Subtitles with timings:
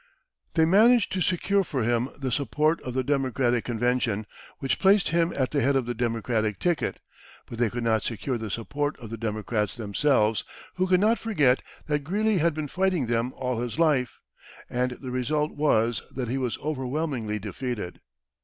[0.55, 4.25] They managed to secure for him the support of the Democratic convention,
[4.57, 6.97] which placed him at the head of the Democratic ticket,
[7.45, 10.43] but they could not secure the support of the Democrats themselves,
[10.73, 14.17] who could not forget that Greeley had been fighting them all his life;
[14.71, 17.99] and the result was that he was overwhelmingly defeated.